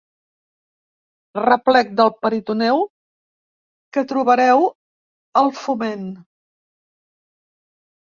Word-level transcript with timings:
Replec 1.41 1.91
del 1.99 2.09
peritoneu 2.25 2.81
que 3.97 4.03
trobareu 4.13 4.65
al 5.43 5.53
Foment. 5.59 6.09